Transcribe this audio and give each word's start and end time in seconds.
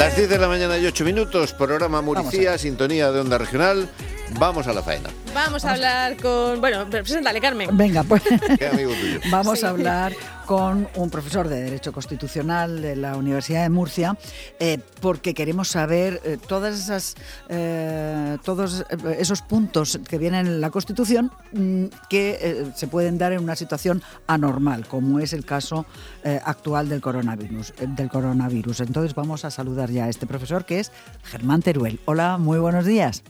Las 0.00 0.16
10 0.16 0.30
de 0.30 0.38
la 0.38 0.48
mañana 0.48 0.78
y 0.78 0.86
8 0.86 1.04
minutos, 1.04 1.52
programa 1.52 2.00
Muricía, 2.00 2.56
sintonía 2.56 3.12
de 3.12 3.20
onda 3.20 3.36
regional. 3.36 3.86
Vamos 4.38 4.66
a 4.66 4.72
la 4.72 4.82
faena. 4.82 5.10
Vamos 5.34 5.64
a 5.64 5.72
hablar 5.72 6.16
con. 6.16 6.60
Bueno, 6.60 6.88
preséntale, 6.88 7.40
Carmen. 7.40 7.76
Venga, 7.76 8.02
pues. 8.04 8.22
Qué 8.58 8.66
amigo 8.66 8.92
tuyo. 8.92 9.20
Vamos 9.30 9.64
a 9.64 9.70
hablar 9.70 10.12
con 10.50 10.88
un 10.96 11.10
profesor 11.10 11.46
de 11.46 11.62
Derecho 11.62 11.92
Constitucional 11.92 12.82
de 12.82 12.96
la 12.96 13.16
Universidad 13.16 13.62
de 13.62 13.68
Murcia, 13.68 14.16
eh, 14.58 14.78
porque 15.00 15.32
queremos 15.32 15.68
saber 15.68 16.20
eh, 16.24 16.38
todas 16.44 16.76
esas, 16.76 17.14
eh, 17.48 18.36
todos 18.42 18.84
esos 19.16 19.42
puntos 19.42 20.00
que 20.08 20.18
vienen 20.18 20.48
en 20.48 20.60
la 20.60 20.70
Constitución 20.70 21.30
mm, 21.52 21.84
que 22.08 22.66
se 22.74 22.88
pueden 22.88 23.16
dar 23.16 23.32
en 23.32 23.44
una 23.44 23.54
situación 23.54 24.02
anormal, 24.26 24.88
como 24.88 25.20
es 25.20 25.32
el 25.34 25.44
caso 25.44 25.86
actual 26.44 26.88
del 26.88 27.00
coronavirus, 27.00 27.72
del 27.78 28.08
coronavirus. 28.08 28.80
Entonces 28.80 29.14
vamos 29.14 29.44
a 29.44 29.52
saludar 29.52 29.90
ya 29.90 30.06
a 30.06 30.08
este 30.08 30.26
profesor 30.26 30.64
que 30.64 30.80
es 30.80 30.90
Germán 31.22 31.62
Teruel. 31.62 32.00
Hola, 32.06 32.38
muy 32.38 32.58
buenos 32.58 32.84
días. 32.84 33.22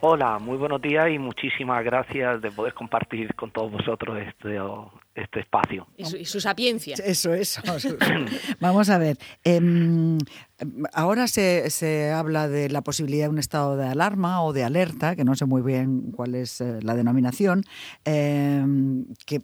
Hola, 0.00 0.38
muy 0.38 0.56
buenos 0.56 0.80
días 0.80 1.10
y 1.10 1.18
muchísimas 1.18 1.84
gracias 1.84 2.40
de 2.40 2.52
poder 2.52 2.72
compartir 2.72 3.34
con 3.34 3.50
todos 3.50 3.72
vosotros 3.72 4.16
este, 4.18 4.56
este 5.22 5.40
espacio. 5.40 5.86
Y 5.96 6.24
su, 6.24 6.40
sapiencia. 6.40 6.94
Eso, 7.04 7.34
eso. 7.34 7.62
Vamos 8.60 8.88
a 8.90 8.98
ver. 8.98 9.18
Em, 9.44 10.18
ahora 10.92 11.28
se, 11.28 11.70
se, 11.70 12.10
habla 12.10 12.48
de 12.48 12.68
la 12.68 12.82
posibilidad 12.82 13.26
de 13.26 13.30
un 13.30 13.38
estado 13.38 13.76
de 13.76 13.86
alarma 13.86 14.42
o 14.42 14.52
de 14.52 14.64
alerta, 14.64 15.16
que 15.16 15.24
no 15.24 15.34
sé 15.34 15.44
muy 15.44 15.62
bien 15.62 16.12
cuál 16.12 16.34
es 16.34 16.60
eh, 16.60 16.80
la 16.82 16.94
denominación, 16.94 17.64
em, 18.04 19.06
que, 19.26 19.42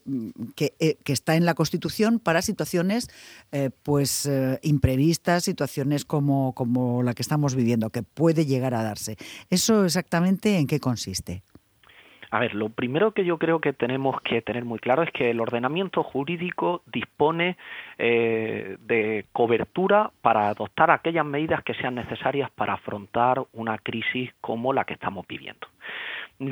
eh, 0.79 0.97
que, 1.05 1.13
está 1.13 1.37
en 1.37 1.45
la 1.45 1.55
Constitución 1.55 2.19
para 2.19 2.43
situaciones 2.43 3.09
eh, 3.53 3.71
pues 3.83 4.29
imprevistas, 4.63 5.45
situaciones 5.45 6.05
como, 6.05 6.55
como 6.55 7.03
la 7.03 7.15
que 7.15 7.23
estamos 7.23 7.55
viviendo, 7.55 7.91
que 7.91 8.03
puede 8.03 8.47
llegar 8.47 8.75
a 8.75 8.83
darse. 8.83 9.17
¿Eso 9.51 9.85
exactamente 9.85 10.59
en 10.59 10.67
qué 10.67 10.81
consiste? 10.81 11.43
A 12.35 12.41
ver, 12.41 12.57
lo 12.57 12.69
primero 12.69 13.13
que 13.13 13.25
yo 13.25 13.39
creo 13.39 13.61
que 13.61 13.73
tenemos 13.73 14.21
que 14.23 14.43
tener 14.43 14.65
muy 14.65 14.81
claro 14.81 15.05
es 15.05 15.13
que 15.13 15.31
el 15.31 15.39
ordenamiento 15.39 16.03
jurídico 16.03 16.83
dispone 16.87 17.57
eh, 17.97 18.77
de 18.81 19.27
cobertura 19.33 20.11
para 20.21 20.49
adoptar 20.49 20.91
aquellas 20.91 21.25
medidas 21.25 21.63
que 21.63 21.75
sean 21.75 21.95
necesarias 21.95 22.51
para 22.51 22.73
afrontar 22.73 23.45
una 23.53 23.79
crisis 23.79 24.33
como 24.41 24.73
la 24.73 24.85
que 24.85 24.95
estamos 24.95 25.25
viviendo 25.29 25.69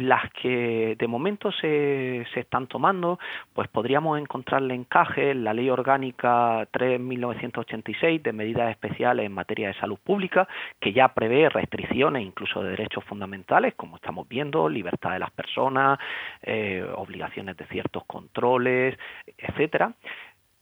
las 0.00 0.30
que 0.32 0.96
de 0.98 1.06
momento 1.06 1.50
se, 1.52 2.26
se 2.32 2.40
están 2.40 2.66
tomando, 2.66 3.18
pues 3.52 3.68
podríamos 3.68 4.18
encontrarle 4.18 4.74
encaje 4.74 5.30
en 5.30 5.44
la 5.44 5.54
Ley 5.54 5.70
Orgánica 5.70 6.68
3.1986 6.72 8.22
de 8.22 8.32
medidas 8.32 8.70
especiales 8.70 9.26
en 9.26 9.32
materia 9.32 9.68
de 9.68 9.74
salud 9.74 9.98
pública, 10.02 10.48
que 10.80 10.92
ya 10.92 11.08
prevé 11.08 11.48
restricciones 11.48 12.24
incluso 12.24 12.62
de 12.62 12.70
derechos 12.70 13.04
fundamentales, 13.04 13.74
como 13.74 13.96
estamos 13.96 14.28
viendo, 14.28 14.68
libertad 14.68 15.12
de 15.12 15.18
las 15.18 15.30
personas, 15.30 15.98
eh, 16.42 16.84
obligaciones 16.96 17.56
de 17.56 17.66
ciertos 17.66 18.04
controles, 18.04 18.98
etcétera. 19.38 19.92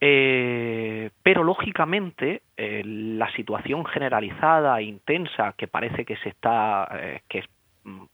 Eh, 0.03 1.11
pero 1.23 1.45
lógicamente 1.45 2.41
eh, 2.57 2.83
la 2.85 3.31
situación 3.33 3.85
generalizada 3.85 4.81
e 4.81 4.85
intensa 4.85 5.53
que 5.59 5.69
parece 5.69 6.07
que 6.07 6.17
se 6.17 6.31
está 6.31 6.89
que 7.29 7.41
Mm, 7.41 7.60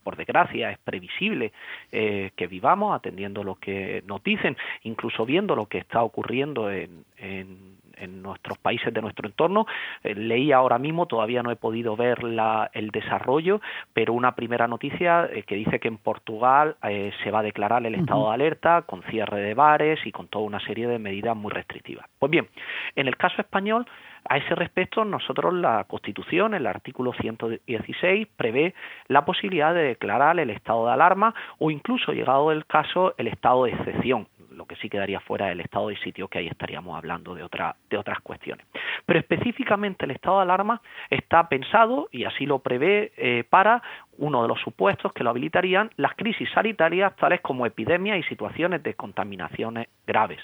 por 0.02 0.16
desgracia, 0.16 0.70
es 0.70 0.78
previsible 0.78 1.52
eh, 1.92 2.30
que 2.36 2.46
vivamos 2.46 2.94
atendiendo 2.94 3.44
lo 3.44 3.56
que 3.56 4.02
nos 4.06 4.22
dicen, 4.22 4.56
incluso 4.82 5.26
viendo 5.26 5.56
lo 5.56 5.66
que 5.66 5.78
está 5.78 6.02
ocurriendo 6.02 6.70
en, 6.70 7.04
en, 7.18 7.76
nuestros 8.22 8.58
países 8.58 8.92
de 8.92 9.00
nuestro 9.00 9.26
entorno. 9.26 9.66
Eh, 10.04 10.14
leí 10.14 10.52
ahora 10.52 10.78
mismo, 10.78 11.06
todavía 11.06 11.42
no 11.42 11.50
he 11.50 11.56
podido 11.56 11.96
ver 11.96 12.22
la, 12.24 12.70
el 12.74 12.90
desarrollo, 12.90 13.60
pero 13.94 14.12
una 14.12 14.34
primera 14.34 14.68
noticia 14.68 15.28
eh, 15.32 15.44
que 15.44 15.54
dice 15.54 15.80
que 15.80 15.88
en 15.88 15.96
Portugal 15.96 16.76
se 17.22 17.30
va 17.30 17.38
a 17.38 17.42
declarar 17.42 17.84
el 17.86 17.94
estado 17.94 18.28
de 18.28 18.34
alerta 18.34 18.82
con 18.82 19.02
cierre 19.04 19.40
de 19.40 19.54
bares 19.54 19.98
y 20.04 20.12
con 20.12 20.28
toda 20.28 20.44
una 20.44 20.60
serie 20.60 20.86
de 20.86 20.98
medidas 20.98 21.36
muy 21.36 21.50
restrictivas. 21.50 22.06
Pues 22.18 22.30
bien, 22.30 22.48
en 22.96 23.08
el 23.08 23.16
caso 23.16 23.40
español, 23.40 23.86
a 24.28 24.38
ese 24.38 24.54
respecto, 24.54 25.04
nosotros 25.04 25.54
la 25.54 25.84
Constitución, 25.84 26.54
el 26.54 26.66
artículo 26.66 27.12
116, 27.12 28.26
prevé 28.36 28.74
la 29.08 29.24
posibilidad 29.24 29.74
de 29.74 29.82
declarar 29.82 30.38
el 30.38 30.50
estado 30.50 30.86
de 30.86 30.92
alarma 30.92 31.34
o 31.58 31.70
incluso, 31.70 32.12
llegado 32.12 32.52
el 32.52 32.66
caso, 32.66 33.14
el 33.18 33.28
estado 33.28 33.64
de 33.64 33.72
excepción 33.72 34.26
lo 34.56 34.66
que 34.66 34.76
sí 34.76 34.88
quedaría 34.88 35.20
fuera 35.20 35.46
del 35.46 35.60
estado 35.60 35.88
de 35.88 35.96
sitio, 35.98 36.28
que 36.28 36.38
ahí 36.38 36.46
estaríamos 36.46 36.96
hablando 36.96 37.34
de, 37.34 37.42
otra, 37.42 37.76
de 37.90 37.98
otras 37.98 38.20
cuestiones. 38.20 38.66
Pero 39.04 39.20
específicamente 39.20 40.06
el 40.06 40.12
estado 40.12 40.38
de 40.38 40.42
alarma 40.42 40.80
está 41.10 41.48
pensado, 41.48 42.08
y 42.10 42.24
así 42.24 42.46
lo 42.46 42.60
prevé, 42.60 43.12
eh, 43.16 43.44
para 43.48 43.82
uno 44.18 44.42
de 44.42 44.48
los 44.48 44.60
supuestos 44.60 45.12
que 45.12 45.22
lo 45.22 45.30
habilitarían 45.30 45.90
las 45.96 46.14
crisis 46.14 46.48
sanitarias 46.54 47.14
tales 47.16 47.42
como 47.42 47.66
epidemias 47.66 48.18
y 48.18 48.22
situaciones 48.22 48.82
de 48.82 48.94
contaminaciones 48.94 49.88
graves 50.06 50.40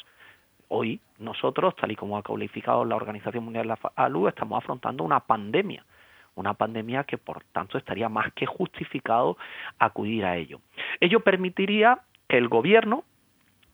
hoy 0.73 1.01
nosotros, 1.19 1.77
tal 1.77 1.93
y 1.93 1.97
como 1.97 2.17
ha 2.17 2.23
calificado 2.23 2.85
la 2.85 2.97
Organización 2.97 3.45
Mundial 3.45 3.65
de 3.65 3.69
la 3.69 3.91
Salud, 3.95 4.29
estamos 4.29 4.59
afrontando 4.59 5.05
una 5.05 5.21
pandemia 5.21 5.85
una 6.35 6.55
pandemia 6.55 7.05
que 7.05 7.19
por 7.19 7.45
tanto 7.53 7.77
estaría 7.77 8.09
más 8.09 8.33
que 8.33 8.47
justificado 8.47 9.37
acudir 9.79 10.25
a 10.25 10.37
ello. 10.39 10.61
Ello 10.99 11.21
permitiría 11.21 12.01
que 12.27 12.39
el 12.39 12.49
gobierno 12.49 13.05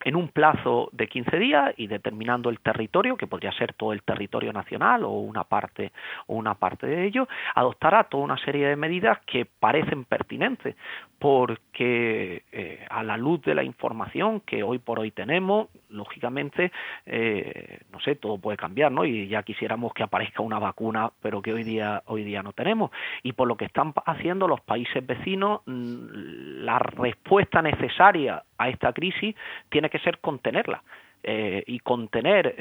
en 0.05 0.17
un 0.17 0.29
plazo 0.29 0.89
de 0.93 1.09
15 1.09 1.39
días 1.39 1.75
y 1.77 1.87
determinando 1.87 2.51
el 2.51 2.61
territorio, 2.61 3.17
que 3.17 3.27
podría 3.27 3.53
ser 3.53 3.73
todo 3.75 3.93
el 3.93 4.03
territorio 4.03 4.53
nacional 4.53 5.05
o 5.05 5.11
una 5.11 5.45
parte 5.45 5.93
o 6.27 6.35
una 6.37 6.55
parte 6.55 6.87
de 6.87 7.07
ello, 7.07 7.29
adoptará 7.55 8.05
toda 8.05 8.25
una 8.25 8.39
serie 8.39 8.69
de 8.69 8.77
medidas 8.77 9.19
que 9.27 9.45
parecen 9.45 10.05
pertinentes, 10.05 10.77
porque 11.19 12.45
eh, 12.53 12.87
a 12.89 13.03
la 13.03 13.17
luz 13.17 13.43
de 13.43 13.55
la 13.55 13.65
información 13.65 14.41
que 14.41 14.63
hoy 14.63 14.79
por 14.79 15.01
hoy 15.01 15.11
tenemos, 15.11 15.69
lógicamente, 15.89 16.71
eh, 17.07 17.81
no 17.91 18.01
sé, 18.01 18.15
todo 18.15 18.39
puede 18.39 18.57
cambiar, 18.57 18.93
¿no? 18.93 19.05
Y 19.05 19.27
ya 19.29 19.43
quisiéramos 19.43 19.93
que 19.93 20.03
aparezca 20.03 20.43
una 20.43 20.59
vacuna, 20.59 21.11
pero 21.21 21.43
que 21.43 21.53
hoy 21.53 21.65
día 21.65 22.03
hoy 22.07 22.25
día 22.25 22.43
no 22.43 22.53
tenemos. 22.53 22.91
Y 23.23 23.33
por 23.33 23.49
lo 23.49 23.57
que 23.57 23.65
están 23.65 23.93
haciendo 24.07 24.47
los 24.47 24.61
países 24.61 25.05
vecinos, 25.05 25.63
mm, 25.67 26.65
la 26.65 26.79
respuesta 26.79 27.63
necesaria 27.63 28.43
a 28.59 28.69
esta 28.69 28.93
crisis 28.93 29.35
tiene 29.71 29.91
que 29.91 29.99
ser 30.01 30.19
contenerla. 30.19 30.83
Eh, 31.25 31.65
y 31.67 31.81
contener 31.81 32.55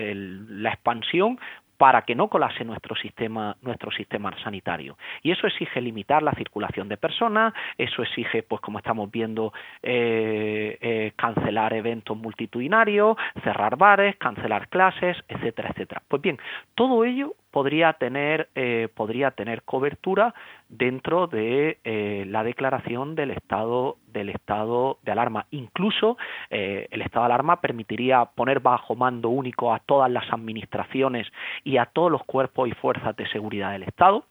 la 0.50 0.72
expansión 0.72 1.38
para 1.78 2.02
que 2.02 2.16
no 2.16 2.28
colase 2.28 2.66
nuestro 2.66 2.96
sistema, 2.96 3.56
nuestro 3.62 3.91
sistema 3.91 4.35
sanitario. 4.44 4.97
Y 5.22 5.31
eso 5.31 5.47
exige 5.47 5.80
limitar 5.80 6.24
la 6.24 6.34
circulación 6.34 6.90
de 6.90 6.97
personas, 6.97 7.53
eso 7.78 8.02
exige, 8.02 8.44
pues 8.44 8.62
como 8.62 8.80
estamos 8.80 9.09
viendo, 9.12 9.53
eh, 9.84 10.78
eh, 10.81 11.12
cancelar 11.16 11.74
eventos 11.74 12.18
multitudinarios, 12.18 13.16
cerrar 13.44 13.78
bares, 13.78 14.16
cancelar 14.18 14.68
clases, 14.69 15.18
etcétera, 15.28 15.69
etcétera. 15.69 16.02
Pues 16.08 16.22
bien, 16.22 16.40
todo 16.74 17.06
ello 17.06 17.35
podría 17.52 17.94
tener, 17.94 18.50
eh, 18.56 18.90
podría 18.94 19.31
tener 19.31 19.63
cobertura 19.63 20.34
dentro 20.69 21.28
de 21.28 21.80
eh, 21.84 22.25
la 22.28 22.44
declaración 22.44 23.16
del 23.16 23.31
estado 23.31 23.97
del 24.08 24.30
estado 24.30 24.97
de 25.03 25.12
alarma. 25.12 25.46
Incluso 25.52 26.18
eh, 26.50 26.88
el 26.91 27.02
estado 27.02 27.25
de 27.25 27.34
alarma 27.34 27.62
permitiría 27.62 28.25
poner 28.25 28.59
bajo 28.59 28.96
mando 28.96 29.30
único 29.30 29.74
a 29.74 29.80
todas 29.80 30.12
las 30.12 30.31
administraciones 30.31 31.28
y 31.63 31.78
a 31.78 31.85
todos 31.85 32.12
los 32.12 32.24
cuerpos 32.24 32.68
y 32.68 32.72
fuerzas 32.74 33.16
de 33.16 33.28
seguridad 33.30 33.72
del 33.72 33.84
Estado. 33.84 34.25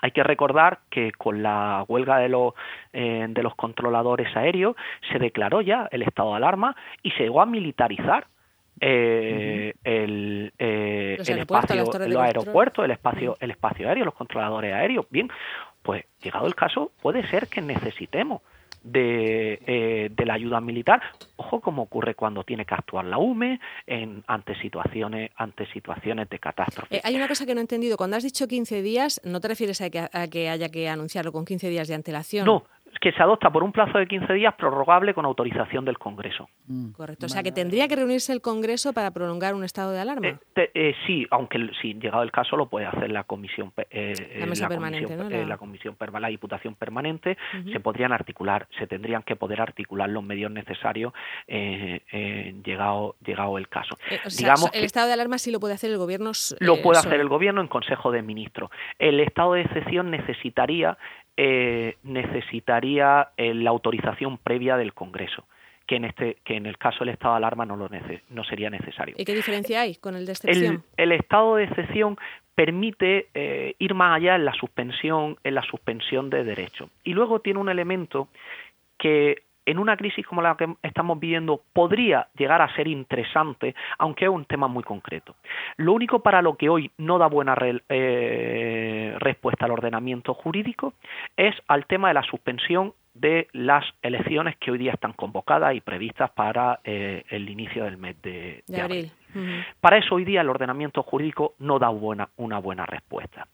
Hay 0.00 0.10
que 0.10 0.22
recordar 0.22 0.80
que 0.90 1.12
con 1.12 1.42
la 1.42 1.84
huelga 1.88 2.18
de 2.18 2.28
los, 2.28 2.52
de 2.92 3.42
los 3.42 3.54
controladores 3.54 4.36
aéreos 4.36 4.76
se 5.10 5.18
declaró 5.18 5.62
ya 5.62 5.88
el 5.92 6.02
estado 6.02 6.30
de 6.30 6.36
alarma 6.36 6.76
y 7.02 7.12
se 7.12 7.22
llegó 7.22 7.40
a 7.40 7.46
militarizar 7.46 8.26
eh, 8.80 9.74
el, 9.84 10.23
eh, 11.28 11.32
el 11.32 11.38
espacio, 11.40 11.76
los 11.76 12.16
aeropuertos, 12.16 12.84
el 12.84 12.90
espacio, 12.92 13.36
el 13.40 13.50
espacio 13.50 13.88
aéreo, 13.88 14.04
los 14.04 14.14
controladores 14.14 14.72
aéreos. 14.72 15.06
Bien, 15.10 15.28
pues 15.82 16.04
llegado 16.22 16.46
el 16.46 16.54
caso, 16.54 16.92
puede 17.00 17.26
ser 17.28 17.48
que 17.48 17.60
necesitemos 17.60 18.42
de, 18.84 19.60
eh, 19.66 20.10
de, 20.14 20.26
la 20.26 20.34
ayuda 20.34 20.60
militar. 20.60 21.02
Ojo, 21.36 21.60
como 21.60 21.82
ocurre 21.82 22.14
cuando 22.14 22.44
tiene 22.44 22.64
que 22.64 22.74
actuar 22.74 23.06
la 23.06 23.18
UME 23.18 23.58
en, 23.86 24.22
ante 24.26 24.54
situaciones 24.60 25.30
ante 25.36 25.66
situaciones 25.72 26.28
de 26.28 26.38
catástrofe. 26.38 26.96
Eh, 26.96 27.00
hay 27.02 27.16
una 27.16 27.26
cosa 27.26 27.46
que 27.46 27.54
no 27.54 27.60
he 27.60 27.62
entendido. 27.62 27.96
Cuando 27.96 28.16
has 28.16 28.22
dicho 28.22 28.46
15 28.46 28.82
días, 28.82 29.20
¿no 29.24 29.40
te 29.40 29.48
refieres 29.48 29.80
a 29.80 29.90
que, 29.90 30.00
a 30.00 30.28
que 30.28 30.48
haya 30.50 30.68
que 30.68 30.88
anunciarlo 30.88 31.32
con 31.32 31.44
15 31.44 31.68
días 31.70 31.88
de 31.88 31.94
antelación? 31.94 32.44
No, 32.44 32.64
que 33.04 33.12
se 33.12 33.22
adopta 33.22 33.50
por 33.50 33.62
un 33.62 33.70
plazo 33.70 33.98
de 33.98 34.06
15 34.06 34.32
días 34.32 34.54
prorrogable 34.54 35.12
con 35.12 35.26
autorización 35.26 35.84
del 35.84 35.98
Congreso. 35.98 36.48
Mm. 36.68 36.92
Correcto. 36.92 37.26
O 37.26 37.28
sea, 37.28 37.42
que 37.42 37.52
tendría 37.52 37.86
que 37.86 37.96
reunirse 37.96 38.32
el 38.32 38.40
Congreso 38.40 38.94
para 38.94 39.10
prolongar 39.10 39.54
un 39.54 39.62
estado 39.62 39.92
de 39.92 40.00
alarma. 40.00 40.26
Eh, 40.26 40.70
eh, 40.72 40.94
sí, 41.06 41.26
aunque 41.30 41.68
si 41.82 41.92
llegado 41.92 42.22
el 42.22 42.32
caso 42.32 42.56
lo 42.56 42.64
puede 42.70 42.86
hacer 42.86 43.12
la 43.12 43.24
comisión, 43.24 43.74
eh, 43.90 44.38
la 44.38 44.46
mesa 44.46 44.68
permanente, 44.68 45.14
comisión, 45.14 45.48
la... 45.50 45.58
comisión 45.58 45.96
la 46.18 46.28
diputación 46.28 46.76
permanente. 46.76 47.36
Se 47.70 47.78
podrían 47.78 48.12
articular, 48.12 48.68
se 48.78 48.86
tendrían 48.86 49.22
que 49.22 49.36
poder 49.36 49.60
articular 49.60 50.08
los 50.08 50.24
medios 50.24 50.50
necesarios 50.50 51.12
llegado 51.46 53.16
llegado 53.22 53.58
el 53.58 53.68
caso. 53.68 53.98
Digamos 54.38 54.70
el 54.72 54.84
estado 54.84 55.08
de 55.08 55.12
alarma 55.12 55.36
sí 55.36 55.50
lo 55.50 55.60
puede 55.60 55.74
hacer 55.74 55.90
el 55.90 55.98
gobierno. 55.98 56.32
lo 56.60 56.80
puede 56.80 57.00
hacer 57.00 57.20
el 57.20 57.28
gobierno 57.28 57.60
en 57.60 57.68
Consejo 57.68 58.10
de 58.12 58.22
Ministros. 58.22 58.70
El 58.98 59.20
estado 59.20 59.52
de 59.52 59.62
excepción 59.62 60.10
necesitaría 60.10 60.96
eh, 61.36 61.96
eh, 63.00 63.54
la 63.54 63.70
autorización 63.70 64.38
previa 64.38 64.76
del 64.76 64.94
Congreso 64.94 65.44
que 65.86 65.96
en 65.96 66.06
este 66.06 66.38
que 66.44 66.56
en 66.56 66.66
el 66.66 66.78
caso 66.78 67.00
del 67.00 67.10
estado 67.10 67.34
de 67.34 67.38
alarma 67.38 67.66
no 67.66 67.76
lo 67.76 67.88
no 68.30 68.44
sería 68.44 68.70
necesario. 68.70 69.14
¿Y 69.18 69.24
qué 69.24 69.34
diferencia 69.34 69.82
hay 69.82 69.96
con 69.96 70.16
el 70.16 70.24
de 70.24 70.32
excepción? 70.32 70.82
El, 70.96 71.12
estado 71.12 71.56
de 71.56 71.64
excepción 71.64 72.16
permite 72.54 73.28
eh, 73.34 73.74
ir 73.78 73.94
más 73.94 74.16
allá 74.16 74.36
en 74.36 74.44
la 74.46 74.54
suspensión 74.54 75.36
en 75.44 75.54
la 75.54 75.62
suspensión 75.62 76.30
de 76.30 76.44
derechos 76.44 76.88
y 77.02 77.12
luego 77.12 77.40
tiene 77.40 77.60
un 77.60 77.68
elemento 77.68 78.28
que 78.96 79.42
en 79.66 79.78
una 79.78 79.96
crisis 79.96 80.26
como 80.26 80.42
la 80.42 80.56
que 80.56 80.74
estamos 80.82 81.18
viviendo 81.18 81.62
podría 81.72 82.28
llegar 82.36 82.60
a 82.60 82.74
ser 82.74 82.88
interesante, 82.88 83.74
aunque 83.98 84.26
es 84.26 84.30
un 84.30 84.44
tema 84.44 84.68
muy 84.68 84.82
concreto. 84.82 85.36
Lo 85.76 85.92
único 85.92 86.20
para 86.20 86.42
lo 86.42 86.56
que 86.56 86.68
hoy 86.68 86.90
no 86.98 87.18
da 87.18 87.26
buena 87.26 87.56
eh, 87.60 87.80
respuesta 89.18 89.64
al 89.64 89.72
ordenamiento 89.72 90.34
jurídico 90.34 90.94
es 91.36 91.54
al 91.68 91.86
tema 91.86 92.08
de 92.08 92.14
la 92.14 92.22
suspensión 92.22 92.94
de 93.14 93.48
las 93.52 93.84
elecciones 94.02 94.56
que 94.58 94.72
hoy 94.72 94.78
día 94.78 94.92
están 94.92 95.12
convocadas 95.12 95.74
y 95.74 95.80
previstas 95.80 96.30
para 96.30 96.80
eh, 96.84 97.24
el 97.28 97.48
inicio 97.48 97.84
del 97.84 97.96
mes 97.96 98.16
de, 98.22 98.64
abril. 98.80 99.12
Para 99.80 99.98
eso 99.98 100.14
hoy 100.14 100.24
día 100.24 100.40
el 100.40 100.50
ordenamiento 100.50 101.02
jurídico 101.02 101.54
no 101.58 101.78
da 101.78 101.90
una 101.90 102.58
buena 102.58 102.86
respuesta. 102.86 103.46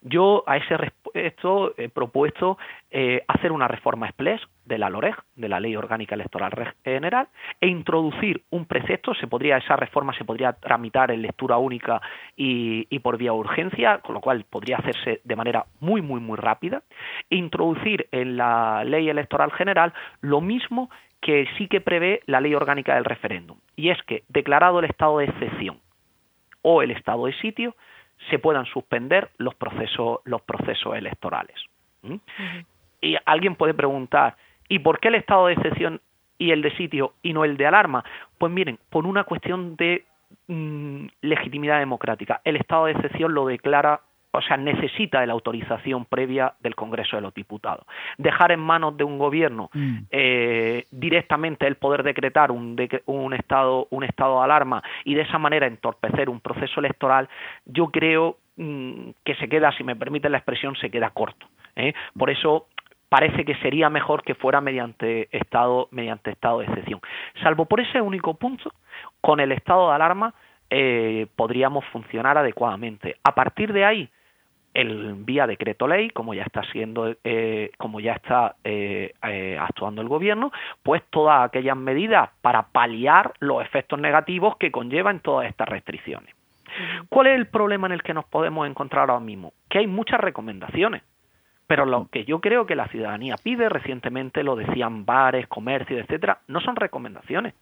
Yo 0.00 0.44
a 0.46 0.56
ese 0.56 0.76
respecto 0.76 1.74
he 1.76 1.88
propuesto 1.88 2.58
eh, 2.90 3.24
hacer 3.26 3.52
una 3.52 3.68
reforma 3.68 4.06
express 4.06 4.40
de 4.64 4.78
la 4.78 4.90
LOREG, 4.90 5.16
de 5.34 5.48
la 5.48 5.60
Ley 5.60 5.74
Orgánica 5.76 6.14
Electoral 6.14 6.74
General, 6.84 7.28
e 7.60 7.68
introducir 7.68 8.42
un 8.50 8.66
precepto, 8.66 9.14
se 9.14 9.26
podría, 9.26 9.56
esa 9.56 9.76
reforma 9.76 10.12
se 10.16 10.24
podría 10.24 10.52
tramitar 10.52 11.10
en 11.10 11.22
lectura 11.22 11.56
única 11.56 12.00
y, 12.36 12.98
por 13.00 13.16
vía 13.16 13.32
urgencia, 13.32 13.98
con 13.98 14.14
lo 14.14 14.20
cual 14.20 14.44
podría 14.48 14.76
hacerse 14.76 15.20
de 15.24 15.36
manera 15.36 15.64
muy, 15.80 16.02
muy, 16.02 16.20
muy 16.20 16.36
rápida, 16.36 16.82
introducir 17.30 18.08
en 18.12 18.36
la 18.36 18.84
Ley 18.84 19.08
Electoral 19.08 19.50
General 19.52 19.94
lo 20.20 20.40
mismo 20.40 20.90
que 21.20 21.46
sí 21.56 21.68
que 21.68 21.80
prevé 21.80 22.20
la 22.26 22.40
Ley 22.40 22.54
Orgánica 22.54 22.94
del 22.94 23.04
Referéndum, 23.04 23.58
y 23.76 23.90
es 23.90 24.02
que, 24.02 24.24
declarado 24.28 24.78
el 24.78 24.86
estado 24.86 25.18
de 25.18 25.26
excepción 25.26 25.80
o 26.62 26.82
el 26.82 26.90
estado 26.90 27.26
de 27.26 27.32
sitio, 27.34 27.74
se 28.30 28.38
puedan 28.38 28.66
suspender 28.66 29.30
los 29.38 29.54
procesos, 29.54 30.20
los 30.24 30.42
procesos 30.42 30.96
electorales. 30.96 31.56
Y 33.00 33.16
alguien 33.24 33.54
puede 33.54 33.74
preguntar, 33.74 34.36
¿y 34.68 34.80
por 34.80 35.00
qué 35.00 35.08
el 35.08 35.14
estado 35.16 35.46
de 35.46 35.54
excepción 35.54 36.00
y 36.36 36.50
el 36.50 36.62
de 36.62 36.76
sitio 36.76 37.14
y 37.22 37.32
no 37.32 37.44
el 37.44 37.56
de 37.56 37.66
alarma? 37.66 38.04
Pues 38.38 38.52
miren, 38.52 38.78
por 38.90 39.06
una 39.06 39.24
cuestión 39.24 39.76
de 39.76 40.04
mm, 40.48 41.06
legitimidad 41.22 41.78
democrática. 41.78 42.40
El 42.44 42.56
estado 42.56 42.86
de 42.86 42.92
excepción 42.92 43.34
lo 43.34 43.46
declara 43.46 44.00
o 44.30 44.42
sea, 44.42 44.56
necesita 44.56 45.20
de 45.20 45.26
la 45.26 45.32
autorización 45.32 46.04
previa 46.04 46.54
del 46.60 46.74
Congreso 46.74 47.16
de 47.16 47.22
los 47.22 47.34
Diputados. 47.34 47.84
Dejar 48.18 48.52
en 48.52 48.60
manos 48.60 48.96
de 48.96 49.04
un 49.04 49.18
gobierno 49.18 49.70
mm. 49.72 49.96
eh, 50.10 50.84
directamente 50.90 51.66
el 51.66 51.76
poder 51.76 52.02
decretar 52.02 52.50
un, 52.50 52.76
un, 53.06 53.34
estado, 53.34 53.86
un 53.90 54.04
estado 54.04 54.38
de 54.38 54.44
alarma 54.44 54.82
y 55.04 55.14
de 55.14 55.22
esa 55.22 55.38
manera 55.38 55.66
entorpecer 55.66 56.28
un 56.28 56.40
proceso 56.40 56.80
electoral, 56.80 57.28
yo 57.64 57.88
creo 57.88 58.36
mm, 58.56 59.10
que 59.24 59.34
se 59.36 59.48
queda, 59.48 59.72
si 59.72 59.84
me 59.84 59.96
permite 59.96 60.28
la 60.28 60.38
expresión, 60.38 60.76
se 60.76 60.90
queda 60.90 61.10
corto. 61.10 61.46
¿eh? 61.76 61.94
Por 62.16 62.30
eso 62.30 62.66
parece 63.08 63.46
que 63.46 63.54
sería 63.56 63.88
mejor 63.88 64.22
que 64.22 64.34
fuera 64.34 64.60
mediante 64.60 65.28
estado, 65.32 65.88
mediante 65.90 66.30
estado 66.30 66.58
de 66.58 66.66
excepción. 66.66 67.00
Salvo 67.42 67.64
por 67.64 67.80
ese 67.80 68.02
único 68.02 68.34
punto, 68.34 68.72
con 69.22 69.40
el 69.40 69.52
estado 69.52 69.88
de 69.88 69.94
alarma 69.94 70.34
eh, 70.70 71.26
podríamos 71.34 71.84
funcionar 71.86 72.36
adecuadamente. 72.36 73.16
A 73.24 73.34
partir 73.34 73.72
de 73.72 73.86
ahí, 73.86 74.10
el 74.74 75.14
vía 75.14 75.46
decreto 75.46 75.88
ley, 75.88 76.10
como 76.10 76.34
ya 76.34 76.42
está 76.42 76.62
siendo, 76.70 77.14
eh, 77.24 77.70
como 77.78 78.00
ya 78.00 78.12
está 78.12 78.56
eh, 78.64 79.14
eh, 79.22 79.58
actuando 79.60 80.02
el 80.02 80.08
gobierno, 80.08 80.52
pues 80.82 81.02
todas 81.10 81.44
aquellas 81.44 81.76
medidas 81.76 82.30
para 82.40 82.68
paliar 82.68 83.32
los 83.40 83.62
efectos 83.62 83.98
negativos 83.98 84.56
que 84.56 84.70
conllevan 84.70 85.20
todas 85.20 85.48
estas 85.48 85.68
restricciones. 85.68 86.34
¿Cuál 87.08 87.28
es 87.28 87.36
el 87.36 87.46
problema 87.46 87.86
en 87.86 87.94
el 87.94 88.02
que 88.02 88.14
nos 88.14 88.24
podemos 88.26 88.68
encontrar 88.68 89.10
ahora 89.10 89.24
mismo? 89.24 89.52
Que 89.68 89.78
hay 89.78 89.86
muchas 89.86 90.20
recomendaciones, 90.20 91.02
pero 91.66 91.84
lo 91.84 92.08
que 92.08 92.24
yo 92.24 92.40
creo 92.40 92.66
que 92.66 92.76
la 92.76 92.88
ciudadanía 92.88 93.36
pide, 93.42 93.68
recientemente 93.68 94.42
lo 94.42 94.54
decían 94.54 95.04
bares, 95.04 95.46
comercios, 95.48 96.00
etcétera, 96.00 96.40
no 96.46 96.60
son 96.60 96.76
recomendaciones. 96.76 97.54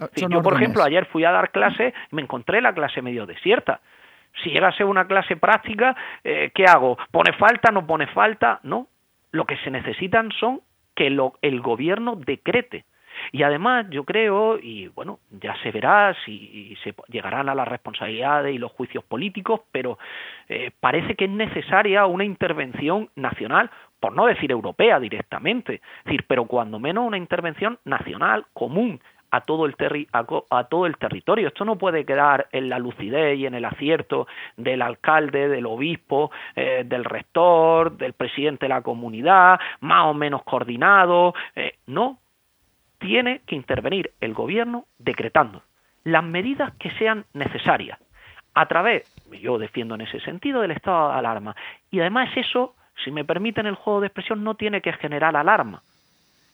Ah, 0.00 0.08
yo, 0.16 0.42
por 0.42 0.54
ejemplo, 0.54 0.82
ayer 0.82 1.04
fui 1.06 1.24
a 1.24 1.30
dar 1.30 1.50
clase 1.50 1.92
y 2.10 2.16
me 2.16 2.22
encontré 2.22 2.60
la 2.60 2.74
clase 2.74 3.02
medio 3.02 3.26
desierta. 3.26 3.80
Si 4.42 4.50
llega 4.50 4.68
a 4.68 4.76
ser 4.76 4.86
una 4.86 5.06
clase 5.06 5.36
práctica, 5.36 5.94
eh, 6.24 6.50
¿qué 6.54 6.64
hago? 6.64 6.96
¿Pone 7.10 7.32
falta? 7.34 7.70
¿No 7.70 7.86
pone 7.86 8.06
falta? 8.08 8.60
No. 8.62 8.88
Lo 9.30 9.44
que 9.44 9.56
se 9.58 9.70
necesitan 9.70 10.30
son 10.32 10.60
que 10.94 11.10
lo, 11.10 11.34
el 11.42 11.60
gobierno 11.60 12.16
decrete. 12.16 12.84
Y 13.30 13.42
además 13.42 13.86
yo 13.90 14.04
creo, 14.04 14.58
y 14.58 14.88
bueno, 14.88 15.20
ya 15.30 15.54
se 15.62 15.70
verá 15.70 16.14
si 16.24 16.76
se 16.82 16.94
llegarán 17.08 17.48
a 17.48 17.54
las 17.54 17.68
responsabilidades 17.68 18.54
y 18.54 18.58
los 18.58 18.72
juicios 18.72 19.04
políticos, 19.04 19.60
pero 19.70 19.98
eh, 20.48 20.70
parece 20.80 21.14
que 21.14 21.26
es 21.26 21.30
necesaria 21.30 22.06
una 22.06 22.24
intervención 22.24 23.10
nacional, 23.14 23.70
por 24.00 24.14
no 24.14 24.26
decir 24.26 24.50
europea 24.50 24.98
directamente, 24.98 25.74
es 25.74 26.04
decir, 26.04 26.24
pero 26.26 26.46
cuando 26.46 26.78
menos 26.78 27.06
una 27.06 27.18
intervención 27.18 27.78
nacional, 27.84 28.46
común, 28.52 29.00
a 29.32 29.40
todo 29.40 29.64
el 29.64 29.74
a, 30.12 30.64
todo 30.64 30.86
el 30.86 30.96
territorio. 30.98 31.48
Esto 31.48 31.64
no 31.64 31.76
puede 31.76 32.04
quedar 32.04 32.48
en 32.52 32.68
la 32.68 32.78
lucidez 32.78 33.38
y 33.38 33.46
en 33.46 33.54
el 33.54 33.64
acierto 33.64 34.28
del 34.58 34.82
alcalde, 34.82 35.48
del 35.48 35.66
obispo, 35.66 36.30
eh, 36.54 36.84
del 36.86 37.04
rector, 37.04 37.96
del 37.96 38.12
presidente 38.12 38.66
de 38.66 38.68
la 38.68 38.82
comunidad, 38.82 39.58
más 39.80 40.04
o 40.06 40.14
menos 40.14 40.42
coordinado. 40.44 41.34
Eh, 41.56 41.76
no, 41.86 42.18
tiene 42.98 43.40
que 43.46 43.56
intervenir 43.56 44.12
el 44.20 44.34
gobierno 44.34 44.84
decretando 44.98 45.62
las 46.04 46.24
medidas 46.24 46.74
que 46.74 46.90
sean 46.92 47.24
necesarias 47.32 47.98
a 48.54 48.66
través, 48.66 49.10
yo 49.40 49.56
defiendo 49.56 49.94
en 49.94 50.02
ese 50.02 50.20
sentido, 50.20 50.60
del 50.60 50.72
estado 50.72 51.08
de 51.08 51.18
alarma. 51.18 51.56
Y 51.90 52.00
además 52.00 52.28
eso, 52.36 52.74
si 53.02 53.10
me 53.10 53.24
permiten 53.24 53.64
el 53.64 53.76
juego 53.76 54.00
de 54.02 54.08
expresión, 54.08 54.44
no 54.44 54.56
tiene 54.56 54.82
que 54.82 54.92
generar 54.92 55.36
alarma 55.36 55.82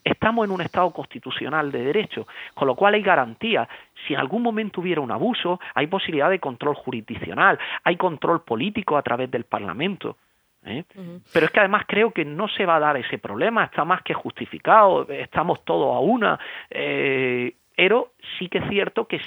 Estamos 0.08 0.46
en 0.46 0.52
un 0.52 0.62
Estado 0.62 0.90
constitucional 0.90 1.70
de 1.70 1.84
derecho, 1.84 2.26
con 2.54 2.66
lo 2.66 2.74
cual 2.74 2.94
hay 2.94 3.02
garantía. 3.02 3.68
Si 4.06 4.14
en 4.14 4.20
algún 4.20 4.42
momento 4.42 4.80
hubiera 4.80 5.02
un 5.02 5.10
abuso, 5.10 5.60
hay 5.74 5.86
posibilidad 5.86 6.30
de 6.30 6.38
control 6.38 6.74
jurisdiccional, 6.74 7.58
hay 7.84 7.96
control 7.96 8.42
político 8.42 8.96
a 8.96 9.02
través 9.02 9.30
del 9.30 9.44
Parlamento. 9.44 10.16
¿eh? 10.64 10.84
Pero 11.32 11.46
es 11.46 11.52
que 11.52 11.60
además 11.60 11.84
creo 11.86 12.12
que 12.12 12.24
no 12.24 12.48
se 12.48 12.64
va 12.64 12.76
a 12.76 12.80
dar 12.80 12.96
ese 12.96 13.18
problema, 13.18 13.64
está 13.64 13.84
más 13.84 14.02
que 14.02 14.14
justificado, 14.14 15.06
estamos 15.10 15.62
todos 15.64 15.94
a 15.94 16.00
una. 16.00 16.38
Eh, 16.70 17.54
pero 17.76 18.12
sí 18.38 18.48
que 18.48 18.58
es 18.58 18.68
cierto 18.70 19.06
que 19.06 19.20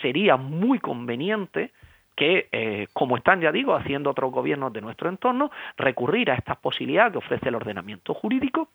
sería 0.00 0.36
muy 0.36 0.78
conveniente 0.78 1.70
que, 2.16 2.48
eh, 2.50 2.86
como 2.94 3.16
están, 3.18 3.40
ya 3.40 3.52
digo, 3.52 3.74
haciendo 3.74 4.10
otros 4.10 4.32
gobiernos 4.32 4.72
de 4.72 4.80
nuestro 4.80 5.10
entorno, 5.10 5.50
recurrir 5.76 6.30
a 6.30 6.34
estas 6.34 6.56
posibilidades 6.56 7.12
que 7.12 7.18
ofrece 7.18 7.48
el 7.50 7.56
ordenamiento 7.56 8.14
jurídico 8.14 8.70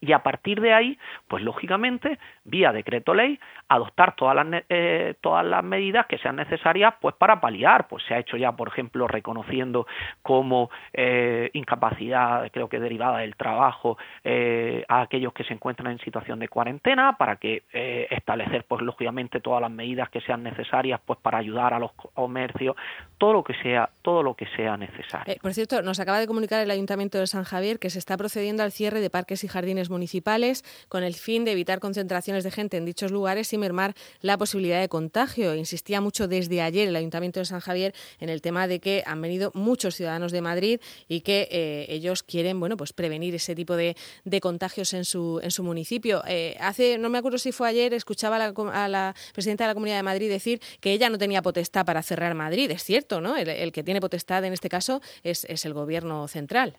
y 0.00 0.12
a 0.12 0.22
partir 0.22 0.60
de 0.60 0.72
ahí, 0.72 0.98
pues 1.28 1.42
lógicamente, 1.42 2.18
vía 2.44 2.72
decreto 2.72 3.14
ley, 3.14 3.38
adoptar 3.68 4.14
todas 4.16 4.36
las, 4.36 4.62
eh, 4.68 5.14
todas 5.20 5.44
las 5.44 5.64
medidas 5.64 6.06
que 6.06 6.18
sean 6.18 6.36
necesarias 6.36 6.94
pues 7.00 7.14
para 7.16 7.40
paliar. 7.40 7.88
Pues 7.88 8.04
se 8.04 8.14
ha 8.14 8.18
hecho 8.18 8.36
ya, 8.36 8.52
por 8.52 8.68
ejemplo, 8.68 9.08
reconociendo 9.08 9.86
como 10.22 10.70
eh, 10.92 11.50
incapacidad, 11.54 12.50
creo 12.52 12.68
que 12.68 12.78
derivada 12.78 13.18
del 13.18 13.36
trabajo, 13.36 13.98
eh, 14.24 14.84
a 14.88 15.02
aquellos 15.02 15.32
que 15.32 15.44
se 15.44 15.54
encuentran 15.54 15.92
en 15.92 15.98
situación 16.00 16.38
de 16.38 16.48
cuarentena, 16.48 17.16
para 17.16 17.36
que 17.36 17.64
establecer, 18.10 18.64
pues 18.64 18.82
lógicamente, 18.82 19.40
todas 19.40 19.60
las 19.60 19.70
medidas 19.70 20.08
que 20.10 20.20
sean 20.20 20.42
necesarias 20.42 21.00
pues 21.04 21.18
para 21.20 21.38
ayudar 21.38 21.74
a 21.74 21.78
los 21.78 21.92
comercios, 21.92 22.76
todo 23.18 23.32
lo 23.32 23.44
que 23.44 23.54
sea, 23.62 23.90
todo 24.02 24.22
lo 24.22 24.34
que 24.34 24.46
sea 24.56 24.76
necesario. 24.76 25.34
por 25.40 25.52
cierto, 25.52 25.82
nos 25.82 26.00
acaba 26.00 26.18
de 26.18 26.26
comunicar 26.26 26.62
el 26.62 26.70
Ayuntamiento 26.70 27.18
de 27.18 27.26
San 27.26 27.44
Javier 27.44 27.78
que 27.78 27.90
se 27.90 27.98
está 27.98 28.16
procediendo 28.16 28.62
al 28.62 28.72
cierre 28.72 29.00
de 29.00 29.10
parques 29.10 29.44
y 29.44 29.48
jardines 29.48 29.85
municipales 29.90 30.64
con 30.88 31.02
el 31.02 31.14
fin 31.14 31.44
de 31.44 31.52
evitar 31.52 31.80
concentraciones 31.80 32.44
de 32.44 32.50
gente 32.50 32.76
en 32.76 32.84
dichos 32.84 33.10
lugares 33.10 33.52
y 33.52 33.58
mermar 33.58 33.94
la 34.20 34.38
posibilidad 34.38 34.80
de 34.80 34.88
contagio. 34.88 35.54
Insistía 35.54 36.00
mucho 36.00 36.28
desde 36.28 36.62
ayer 36.62 36.88
el 36.88 36.96
Ayuntamiento 36.96 37.40
de 37.40 37.46
San 37.46 37.60
Javier 37.60 37.94
en 38.20 38.28
el 38.28 38.40
tema 38.40 38.68
de 38.68 38.80
que 38.80 39.02
han 39.06 39.20
venido 39.20 39.50
muchos 39.54 39.94
ciudadanos 39.94 40.32
de 40.32 40.40
Madrid 40.40 40.80
y 41.08 41.20
que 41.20 41.48
eh, 41.50 41.86
ellos 41.88 42.22
quieren 42.22 42.58
bueno, 42.60 42.76
pues 42.76 42.92
prevenir 42.92 43.34
ese 43.34 43.54
tipo 43.54 43.76
de, 43.76 43.96
contagios 44.40 44.92
en 44.92 45.04
su, 45.04 45.40
en 45.42 45.50
su 45.50 45.62
municipio. 45.62 46.22
Eh, 46.26 46.56
hace, 46.60 46.98
no 46.98 47.08
me 47.08 47.18
acuerdo 47.18 47.38
si 47.38 47.52
fue 47.52 47.68
ayer, 47.68 47.94
escuchaba 47.94 48.36
a 48.36 48.88
la, 48.88 49.14
presidenta 49.32 49.64
de 49.64 49.68
la 49.68 49.74
Comunidad 49.74 49.96
de 49.96 50.02
Madrid 50.02 50.28
decir 50.28 50.60
que 50.80 50.92
ella 50.92 51.08
no 51.10 51.18
tenía 51.18 51.42
potestad 51.42 51.84
para 51.84 52.02
cerrar 52.02 52.34
Madrid. 52.34 52.70
Es 52.70 52.84
cierto, 52.84 53.20
¿no? 53.20 53.36
El, 53.36 53.72
que 53.72 53.82
tiene 53.82 54.00
potestad 54.00 54.44
en 54.44 54.52
este 54.52 54.68
caso 54.68 55.00
es, 55.22 55.44
es 55.44 55.64
el 55.64 55.74
Gobierno 55.74 56.28
central. 56.28 56.78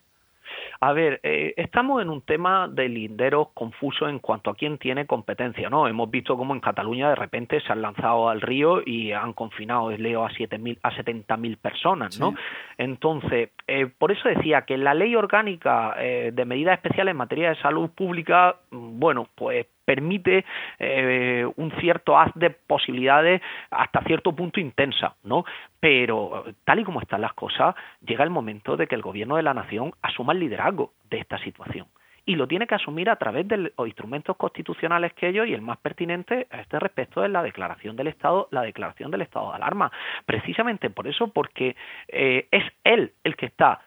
A 0.80 0.94
ver, 0.94 1.20
eh, 1.24 1.54
estamos 1.58 2.02
en 2.02 2.10
un 2.10 2.22
tema 2.22 2.68
de 2.68 2.88
linderos 2.90 3.50
confuso 3.54 4.08
en 4.08 4.20
cuanto 4.20 4.52
a 4.52 4.56
quién 4.56 4.78
tiene 4.78 5.08
competencia, 5.08 5.70
¿no? 5.70 5.88
Hemos 5.88 6.10
visto 6.12 6.38
cómo 6.38 6.54
en 6.54 6.60
Cataluña 6.60 7.10
de 7.10 7.16
repente 7.16 7.62
se 7.62 7.72
han 7.72 7.82
lanzado 7.82 8.30
al 8.30 8.42
río 8.42 8.82
y 8.86 9.12
han 9.12 9.34
confinado, 9.34 9.90
leo, 9.92 10.26
a, 10.26 10.30
7.000, 10.30 10.80
a 10.84 10.92
70.000 10.92 11.58
personas, 11.58 12.20
¿no? 12.20 12.36
Entonces, 12.78 13.50
eh, 13.68 13.88
por 13.98 14.12
eso 14.12 14.30
decía 14.30 14.64
que 14.64 14.78
la 14.78 14.94
ley 14.94 15.16
orgánica 15.16 15.96
eh, 15.98 16.32
de 16.34 16.46
medidas 16.46 16.76
especiales 16.76 17.12
en 17.12 17.18
materia 17.18 17.50
de 17.50 17.56
salud 17.56 17.90
pública, 17.90 18.58
mm, 18.72 19.00
bueno, 19.00 19.28
pues 19.36 19.66
permite 19.88 20.44
eh, 20.80 21.48
un 21.56 21.72
cierto 21.80 22.20
haz 22.20 22.34
de 22.36 22.50
posibilidades 22.50 23.42
hasta 23.72 24.04
cierto 24.04 24.36
punto 24.36 24.60
intensa, 24.60 25.16
¿no? 25.24 25.46
Pero 25.80 26.44
tal 26.66 26.80
y 26.80 26.84
como 26.84 27.00
están 27.00 27.22
las 27.22 27.34
cosas, 27.34 27.74
llega 28.06 28.26
el 28.26 28.30
momento 28.30 28.76
de 28.76 28.86
que 28.88 28.96
el 28.96 29.02
gobierno 29.02 29.38
de 29.38 29.44
la 29.44 29.54
nación 29.54 29.94
asuma 30.02 30.34
el 30.34 30.40
liderazgo 30.40 30.92
de 31.10 31.20
esta 31.20 31.38
situación 31.38 31.88
y 32.28 32.36
lo 32.36 32.46
tiene 32.46 32.68
que 32.68 32.76
asumir 32.76 33.10
a 33.10 33.16
través 33.16 33.48
de 33.48 33.58
los 33.58 33.88
instrumentos 33.88 34.36
constitucionales 34.36 35.14
que 35.14 35.30
ellos 35.30 35.48
y 35.48 35.54
el 35.54 35.62
más 35.62 35.78
pertinente 35.78 36.46
a 36.52 36.60
este 36.60 36.78
respecto 36.78 37.24
es 37.24 37.32
la 37.32 37.42
declaración 37.42 37.96
del 37.96 38.08
Estado, 38.08 38.50
la 38.52 38.64
declaración 38.64 39.12
del 39.12 39.22
estado 39.22 39.50
de 39.52 39.56
alarma. 39.56 39.94
Precisamente 40.26 40.90
por 40.90 41.08
eso, 41.08 41.30
porque 41.30 41.78
eh, 42.10 42.50
es 42.52 42.66
él 42.84 43.14
el 43.24 43.38
que 43.38 43.46
está 43.46 43.80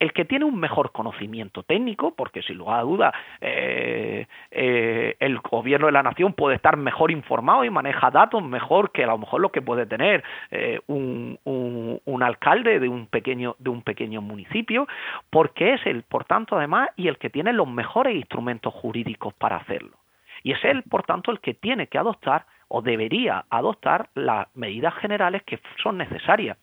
el 0.00 0.14
que 0.14 0.24
tiene 0.24 0.46
un 0.46 0.58
mejor 0.58 0.92
conocimiento 0.92 1.62
técnico, 1.62 2.14
porque 2.16 2.42
sin 2.42 2.56
lugar 2.56 2.80
a 2.80 2.82
duda 2.82 3.14
eh, 3.40 4.26
eh, 4.50 5.16
el 5.20 5.38
gobierno 5.38 5.86
de 5.86 5.92
la 5.92 6.02
nación 6.02 6.32
puede 6.32 6.56
estar 6.56 6.78
mejor 6.78 7.10
informado 7.10 7.64
y 7.64 7.70
maneja 7.70 8.10
datos 8.10 8.42
mejor 8.42 8.92
que 8.92 9.04
a 9.04 9.08
lo 9.08 9.18
mejor 9.18 9.42
lo 9.42 9.52
que 9.52 9.60
puede 9.60 9.84
tener 9.84 10.24
eh, 10.50 10.80
un, 10.86 11.38
un, 11.44 12.22
alcalde 12.22 12.80
de 12.80 12.88
un 12.88 13.06
pequeño 13.06 13.56
de 13.58 13.70
un 13.70 13.82
pequeño 13.82 14.22
municipio, 14.22 14.88
porque 15.28 15.74
es 15.74 15.86
el, 15.86 16.02
por 16.02 16.24
tanto, 16.24 16.56
además, 16.56 16.88
y 16.96 17.08
el 17.08 17.18
que 17.18 17.30
tiene 17.30 17.52
los 17.52 17.68
mejores 17.68 18.14
instrumentos 18.14 18.72
jurídicos 18.74 19.34
para 19.34 19.56
hacerlo. 19.56 19.96
Y 20.42 20.52
es 20.52 20.64
él, 20.64 20.82
por 20.88 21.02
tanto, 21.02 21.30
el 21.30 21.40
que 21.40 21.54
tiene 21.54 21.86
que 21.88 21.98
adoptar 21.98 22.46
o 22.68 22.80
debería 22.82 23.44
adoptar 23.50 24.08
las 24.14 24.48
medidas 24.54 24.94
generales 24.94 25.42
que 25.42 25.60
son 25.82 25.98
necesarias. 25.98 26.56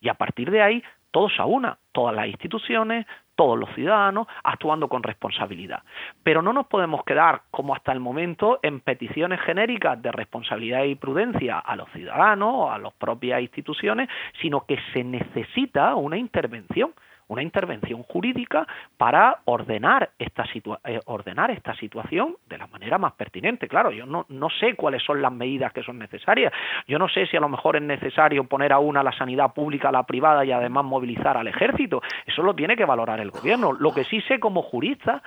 Y 0.00 0.08
a 0.08 0.14
partir 0.14 0.50
de 0.50 0.62
ahí 0.62 0.82
todos 1.14 1.38
a 1.38 1.44
una, 1.44 1.78
todas 1.92 2.12
las 2.12 2.26
instituciones, 2.26 3.06
todos 3.36 3.56
los 3.56 3.72
ciudadanos, 3.76 4.26
actuando 4.42 4.88
con 4.88 5.04
responsabilidad. 5.04 5.84
Pero 6.24 6.42
no 6.42 6.52
nos 6.52 6.66
podemos 6.66 7.04
quedar, 7.04 7.42
como 7.52 7.72
hasta 7.72 7.92
el 7.92 8.00
momento, 8.00 8.58
en 8.64 8.80
peticiones 8.80 9.40
genéricas 9.42 10.02
de 10.02 10.10
responsabilidad 10.10 10.82
y 10.82 10.96
prudencia 10.96 11.60
a 11.60 11.76
los 11.76 11.88
ciudadanos 11.92 12.50
o 12.52 12.72
a 12.72 12.78
las 12.78 12.92
propias 12.94 13.40
instituciones, 13.40 14.08
sino 14.42 14.66
que 14.66 14.76
se 14.92 15.04
necesita 15.04 15.94
una 15.94 16.18
intervención 16.18 16.92
una 17.28 17.42
intervención 17.42 18.02
jurídica 18.02 18.66
para 18.96 19.38
ordenar 19.44 20.10
esta, 20.18 20.44
eh, 20.84 21.00
ordenar 21.06 21.50
esta 21.50 21.74
situación 21.76 22.36
de 22.48 22.58
la 22.58 22.66
manera 22.66 22.98
más 22.98 23.12
pertinente. 23.12 23.68
Claro, 23.68 23.90
yo 23.90 24.06
no, 24.06 24.26
no 24.28 24.48
sé 24.50 24.74
cuáles 24.74 25.02
son 25.02 25.22
las 25.22 25.32
medidas 25.32 25.72
que 25.72 25.82
son 25.82 25.98
necesarias. 25.98 26.52
Yo 26.86 26.98
no 26.98 27.08
sé 27.08 27.26
si 27.26 27.36
a 27.36 27.40
lo 27.40 27.48
mejor 27.48 27.76
es 27.76 27.82
necesario 27.82 28.44
poner 28.44 28.72
a 28.72 28.78
una 28.78 29.02
la 29.02 29.12
sanidad 29.12 29.52
pública, 29.52 29.88
a 29.88 29.92
la 29.92 30.04
privada 30.04 30.44
y 30.44 30.52
además 30.52 30.84
movilizar 30.84 31.36
al 31.36 31.48
ejército. 31.48 32.02
Eso 32.26 32.42
lo 32.42 32.54
tiene 32.54 32.76
que 32.76 32.84
valorar 32.84 33.20
el 33.20 33.30
gobierno. 33.30 33.72
Lo 33.72 33.92
que 33.92 34.04
sí 34.04 34.20
sé 34.22 34.38
como 34.40 34.62
jurista 34.62 35.22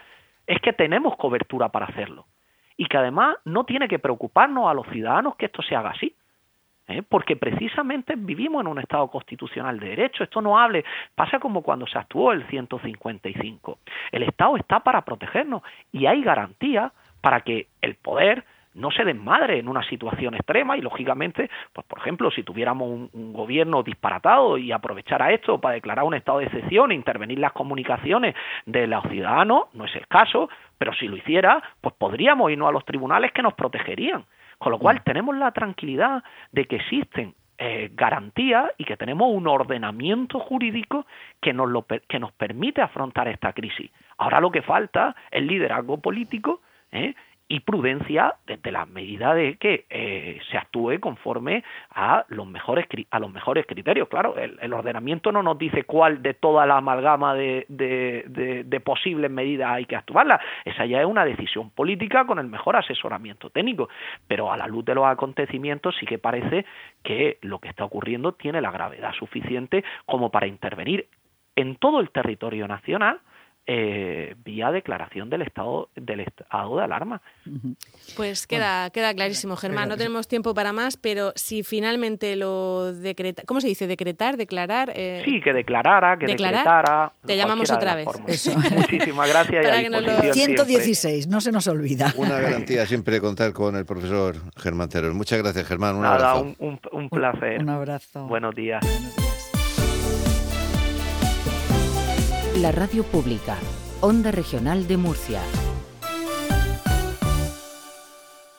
es 0.46 0.62
que 0.62 0.74
tenemos 0.74 1.16
cobertura 1.18 1.70
para 1.70 1.88
hacerlo 1.88 2.26
y 2.78 2.86
que 2.86 2.98
además 2.98 3.38
no 3.44 3.66
tiene 3.66 3.88
que 3.88 4.00
preocuparnos 4.00 4.70
a 4.70 4.74
los 4.74 4.88
ciudadanos 4.88 5.36
que 5.36 5.48
esto 5.48 5.62
se 5.62 5.76
haga 5.76 5.90
así. 5.90 6.16
¿Eh? 6.88 7.04
porque 7.08 7.36
precisamente 7.36 8.16
vivimos 8.18 8.62
en 8.62 8.68
un 8.68 8.80
Estado 8.80 9.08
constitucional 9.08 9.80
de 9.80 9.90
derecho. 9.90 10.24
Esto 10.24 10.42
no 10.42 10.60
hable, 10.60 10.84
pasa 11.16 11.40
como 11.40 11.62
cuando 11.62 11.88
se 11.88 11.98
actuó 11.98 12.32
el 12.32 12.46
155. 12.48 13.80
El 14.12 14.24
Estado 14.24 14.58
está 14.58 14.80
para 14.80 15.04
protegernos 15.04 15.62
y 15.92 16.06
hay 16.06 16.22
garantía 16.22 16.92
para 17.22 17.42
que 17.42 17.68
el 17.82 17.96
poder 17.96 18.46
no 18.78 18.92
se 18.92 19.04
desmadre 19.04 19.58
en 19.58 19.68
una 19.68 19.84
situación 19.84 20.36
extrema 20.36 20.78
y 20.78 20.82
lógicamente, 20.82 21.50
pues 21.74 21.86
por 21.88 21.98
ejemplo, 22.00 22.30
si 22.30 22.44
tuviéramos 22.44 23.10
un, 23.12 23.34
gobierno 23.34 23.84
disparatado 23.84 24.58
y 24.58 24.72
aprovechara 24.72 25.32
esto 25.32 25.60
para 25.60 25.76
declarar 25.76 26.06
un 26.06 26.14
estado 26.14 26.40
de 26.40 26.46
excepción 26.46 26.92
e 26.92 26.96
intervenir 26.96 27.40
las 27.40 27.54
comunicaciones 27.54 28.36
de 28.66 28.88
los 28.88 29.04
ciudadanos, 29.10 29.66
no 29.74 29.86
es 29.86 29.96
el 29.96 30.08
caso, 30.08 30.50
pero 30.78 30.94
si 30.94 31.08
lo 31.08 31.18
hiciera, 31.18 31.62
pues 31.82 31.96
podríamos 31.96 32.52
irnos 32.52 32.70
a 32.70 32.72
los 32.72 32.86
tribunales 32.86 33.32
que 33.32 33.42
nos 33.42 33.54
protegerían. 33.56 34.26
Con 34.58 34.72
lo 34.72 34.80
cual 34.80 34.98
mm. 34.98 35.04
tenemos 35.04 35.36
la 35.38 35.52
tranquilidad 35.52 36.24
de 36.52 36.66
que 36.66 36.78
existen 36.78 37.36
eh, 37.60 37.90
garantías 37.94 38.72
y 38.78 38.86
que 38.86 38.98
tenemos 38.98 39.30
un 39.32 39.48
ordenamiento 39.48 40.40
jurídico 40.40 41.08
que 41.42 41.54
nos, 41.54 41.70
lo, 41.70 41.86
que 41.86 42.20
nos 42.20 42.32
permite 42.34 42.82
afrontar 42.82 43.28
esta 43.28 43.54
crisis. 43.54 43.90
Ahora 44.18 44.40
lo 44.40 44.52
que 44.52 44.62
falta 44.62 45.16
es 45.32 45.44
liderazgo 45.44 45.98
político 45.98 46.62
¿eh? 46.92 47.16
Y 47.50 47.62
prudencia 47.62 48.36
desde 48.46 48.72
la 48.72 48.86
medida 48.86 49.34
de 49.34 49.56
que 49.56 49.86
eh, 49.90 50.40
se 50.52 50.58
actúe 50.58 51.00
conforme 51.00 51.64
a 51.92 52.26
los 52.28 52.46
mejores 52.46 52.86
a 53.10 53.20
los 53.20 53.32
mejores 53.32 53.66
criterios. 53.66 54.10
Claro 54.10 54.36
el, 54.38 54.74
ordenamiento 54.74 55.32
no 55.32 55.42
nos 55.42 55.58
dice 55.58 55.84
cuál 55.84 56.22
de 56.22 56.34
toda 56.34 56.66
la 56.66 56.78
amalgama 56.78 57.34
de, 57.36 57.66
de, 57.70 58.80
posibles 58.82 59.32
medidas 59.32 59.72
hay 59.72 59.86
que 59.86 59.96
actuarla. 59.96 60.40
Esa 60.66 60.86
ya 60.86 61.02
es 61.02 61.06
una 61.06 61.26
decisión 61.26 61.70
política 61.72 62.26
con 62.26 62.40
el 62.40 62.48
mejor 62.48 62.76
asesoramiento 62.76 63.50
técnico. 63.50 63.90
Pero 64.28 64.52
a 64.52 64.58
la 64.58 64.68
luz 64.68 64.86
de 64.86 64.96
los 64.96 65.06
acontecimientos 65.06 65.96
sí 66.00 66.06
que 66.06 66.18
parece 66.18 66.66
que 67.04 67.38
lo 67.42 67.60
que 67.60 67.70
está 67.70 67.86
ocurriendo 67.86 68.34
tiene 68.34 68.62
la 68.62 68.72
gravedad 68.72 69.14
suficiente 69.14 69.84
como 70.06 70.30
para 70.30 70.48
intervenir 70.48 71.08
en 71.56 71.76
todo 71.76 72.00
el 72.00 72.12
territorio 72.12 72.68
nacional 72.68 73.20
eh, 73.70 74.36
vía 74.46 74.72
declaración 74.72 75.30
del 75.30 75.42
estado 75.42 75.90
del 75.96 76.22
estado 76.22 76.78
de 76.78 76.84
alarma. 76.84 77.22
Pues 78.16 78.48
queda 78.48 78.90
queda 78.92 79.14
clarísimo, 79.14 79.58
Germán. 79.58 79.90
No 79.90 79.98
tenemos 79.98 80.28
tiempo 80.30 80.54
para 80.54 80.72
más, 80.72 80.96
pero 80.96 81.34
si 81.36 81.64
finalmente 81.64 82.38
lo 82.38 82.94
decreta, 82.94 83.44
¿cómo 83.46 83.60
se 83.60 83.68
dice? 83.68 83.86
Decretar, 83.86 84.38
declarar. 84.38 84.94
Eh... 84.96 85.22
Sí, 85.26 85.42
que 85.42 85.52
declarara, 85.52 86.18
que 86.18 86.28
decretara. 86.28 87.12
Te 87.26 87.36
llamamos 87.36 87.70
otra 87.70 87.96
vez. 87.96 88.08
Muchísimas 88.76 89.30
gracias. 89.30 90.34
116, 90.34 91.28
no 91.28 91.42
se 91.42 91.52
nos 91.52 91.68
olvida. 91.68 92.14
Una 92.16 92.40
garantía 92.40 92.86
siempre 92.86 93.20
contar 93.20 93.52
con 93.52 93.76
el 93.76 93.86
profesor 93.86 94.36
Germán 94.56 94.88
Terol. 94.88 95.14
Muchas 95.14 95.42
gracias, 95.42 95.68
Germán. 95.68 95.98
Un 95.98 96.06
abrazo. 96.06 96.56
Un, 96.60 96.80
un, 96.92 97.10
placer. 97.10 97.62
Un, 97.62 97.70
abrazo. 97.70 98.28
Buenos 98.28 98.56
días. 98.56 98.82
Buenos 98.82 99.16
días. 99.16 99.27
La 102.62 102.72
radio 102.72 103.04
pública, 103.04 103.56
Onda 104.02 104.32
Regional 104.32 104.88
de 104.88 104.98
Murcia. 104.98 105.67